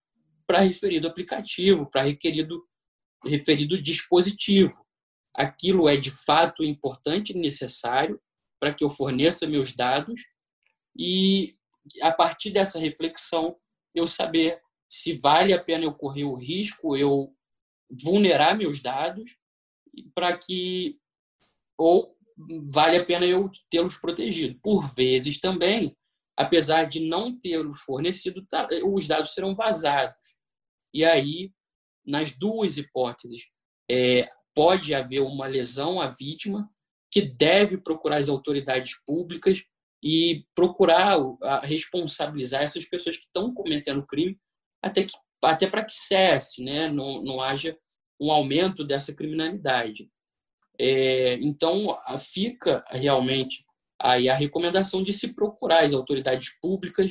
para 0.47 0.61
referido 0.61 1.07
aplicativo, 1.07 1.89
para 1.91 2.03
requerido 2.03 2.65
referido 3.25 3.81
dispositivo. 3.81 4.85
Aquilo 5.35 5.89
é 5.89 5.97
de 5.97 6.11
fato 6.11 6.65
importante 6.65 7.33
e 7.33 7.39
necessário 7.39 8.21
para 8.59 8.73
que 8.73 8.83
eu 8.83 8.91
forneça 8.91 9.47
meus 9.47 9.77
dados 9.77 10.21
e 10.99 11.55
a 12.03 12.11
partir 12.11 12.51
dessa 12.51 12.79
reflexão 12.79 13.57
eu 13.95 14.07
saber 14.07 14.61
se 14.89 15.19
vale 15.19 15.53
a 15.53 15.63
pena 15.63 15.85
eu 15.85 15.95
correr 15.95 16.25
o 16.25 16.35
risco 16.35 16.97
eu 16.97 17.35
vulnerar 17.91 18.57
meus 18.57 18.81
dados 18.81 19.37
para 20.15 20.37
que 20.37 20.99
ou 21.81 22.17
vale 22.71 22.97
a 22.97 23.05
pena 23.05 23.27
eu 23.27 23.51
tê-los 23.71 23.97
protegidos. 23.97 24.59
Por 24.63 24.87
vezes 24.95 25.41
também 25.41 25.97
apesar 26.41 26.85
de 26.85 27.01
não 27.07 27.39
tê-los 27.39 27.83
fornecido, 27.83 28.43
tá, 28.47 28.67
os 28.87 29.07
dados 29.07 29.35
serão 29.35 29.55
vazados. 29.55 30.39
E 30.95 31.05
aí, 31.05 31.53
nas 32.03 32.35
duas 32.39 32.79
hipóteses, 32.79 33.43
é, 33.91 34.27
pode 34.55 34.95
haver 34.95 35.21
uma 35.21 35.47
lesão 35.47 36.01
à 36.01 36.09
vítima, 36.09 36.67
que 37.13 37.21
deve 37.21 37.77
procurar 37.77 38.17
as 38.17 38.31
autoridades 38.31 38.95
públicas 39.05 39.65
e 40.03 40.47
procurar 40.55 41.19
responsabilizar 41.63 42.63
essas 42.63 42.87
pessoas 42.87 43.19
que 43.19 43.25
estão 43.25 43.53
cometendo 43.53 44.07
crime, 44.07 44.41
até, 44.83 45.05
que, 45.05 45.13
até 45.45 45.67
para 45.67 45.85
que 45.85 45.93
cesse, 45.93 46.65
né? 46.65 46.89
não, 46.89 47.23
não 47.23 47.43
haja 47.43 47.77
um 48.19 48.31
aumento 48.31 48.83
dessa 48.83 49.15
criminalidade. 49.15 50.09
É, 50.83 51.35
então, 51.43 51.95
fica 52.19 52.83
realmente 52.89 53.67
aí 54.01 54.31
a 54.31 54.35
recomendação 54.35 55.05
de 55.05 55.13
se 55.13 55.35
procurar 55.35 55.85
as 55.85 55.93
autoridades 55.93 56.59
públicas 56.59 57.11